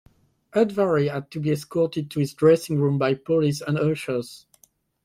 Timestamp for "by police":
2.97-3.61